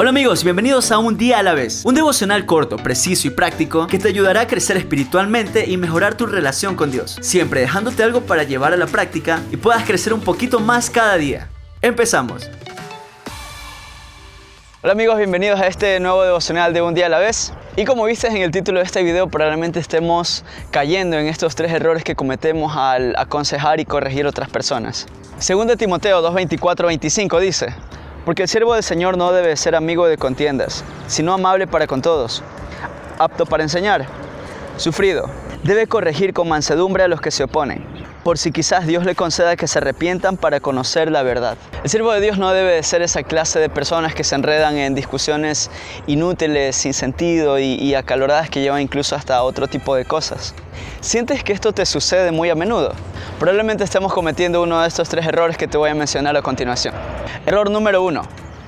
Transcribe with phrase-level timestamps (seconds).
[0.00, 3.88] Hola amigos, bienvenidos a Un Día a la Vez, un devocional corto, preciso y práctico
[3.88, 8.20] que te ayudará a crecer espiritualmente y mejorar tu relación con Dios, siempre dejándote algo
[8.20, 11.48] para llevar a la práctica y puedas crecer un poquito más cada día.
[11.82, 12.48] Empezamos.
[14.84, 17.52] Hola amigos, bienvenidos a este nuevo devocional de Un Día a la Vez.
[17.74, 21.72] Y como viste en el título de este video, probablemente estemos cayendo en estos tres
[21.72, 25.06] errores que cometemos al aconsejar y corregir a otras personas.
[25.40, 27.74] Según de Timoteo 2.24-25 dice,
[28.28, 32.02] porque el siervo del Señor no debe ser amigo de contiendas, sino amable para con
[32.02, 32.42] todos,
[33.18, 34.04] apto para enseñar,
[34.76, 35.30] sufrido.
[35.62, 37.82] Debe corregir con mansedumbre a los que se oponen,
[38.24, 41.56] por si quizás Dios le conceda que se arrepientan para conocer la verdad.
[41.82, 44.94] El siervo de Dios no debe ser esa clase de personas que se enredan en
[44.94, 45.70] discusiones
[46.06, 50.54] inútiles, sin sentido y, y acaloradas que llevan incluso hasta otro tipo de cosas.
[51.00, 52.92] ¿Sientes que esto te sucede muy a menudo?
[53.38, 56.92] Probablemente estemos cometiendo uno de estos tres errores que te voy a mencionar a continuación.
[57.46, 58.22] Error número uno,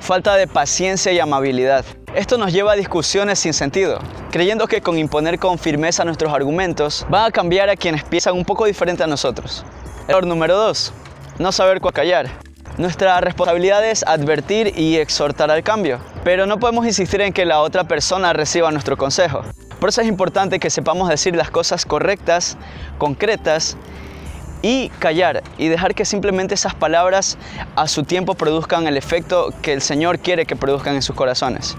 [0.00, 1.84] falta de paciencia y amabilidad.
[2.16, 4.00] Esto nos lleva a discusiones sin sentido,
[4.32, 8.44] creyendo que con imponer con firmeza nuestros argumentos van a cambiar a quienes piensan un
[8.44, 9.64] poco diferente a nosotros.
[10.08, 10.92] Error número dos,
[11.38, 12.28] no saber cuándo callar.
[12.76, 17.60] Nuestra responsabilidad es advertir y exhortar al cambio, pero no podemos insistir en que la
[17.60, 19.42] otra persona reciba nuestro consejo.
[19.80, 22.56] Por eso es importante que sepamos decir las cosas correctas,
[22.98, 23.76] concretas
[24.62, 27.36] y callar y dejar que simplemente esas palabras
[27.76, 31.76] a su tiempo produzcan el efecto que el Señor quiere que produzcan en sus corazones.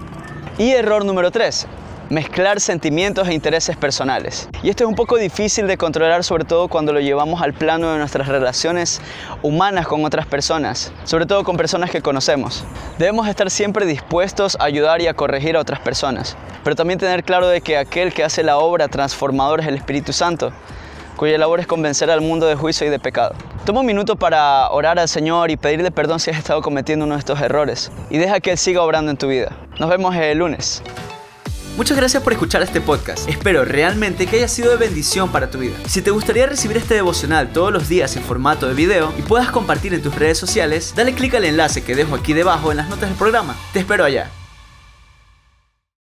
[0.58, 1.66] Y error número 3,
[2.10, 4.48] mezclar sentimientos e intereses personales.
[4.62, 7.92] Y esto es un poco difícil de controlar, sobre todo cuando lo llevamos al plano
[7.92, 9.00] de nuestras relaciones
[9.42, 12.64] humanas con otras personas, sobre todo con personas que conocemos.
[12.98, 16.36] Debemos estar siempre dispuestos a ayudar y a corregir a otras personas,
[16.68, 20.12] pero también tener claro de que aquel que hace la obra transformadora es el Espíritu
[20.12, 20.52] Santo,
[21.16, 23.34] cuya labor es convencer al mundo de juicio y de pecado.
[23.64, 27.14] Toma un minuto para orar al Señor y pedirle perdón si has estado cometiendo uno
[27.14, 29.50] de estos errores y deja que Él siga obrando en tu vida.
[29.80, 30.82] Nos vemos el lunes.
[31.78, 33.26] Muchas gracias por escuchar este podcast.
[33.30, 35.76] Espero realmente que haya sido de bendición para tu vida.
[35.86, 39.48] Si te gustaría recibir este devocional todos los días en formato de video y puedas
[39.50, 42.90] compartir en tus redes sociales, dale clic al enlace que dejo aquí debajo en las
[42.90, 43.56] notas del programa.
[43.72, 44.30] Te espero allá.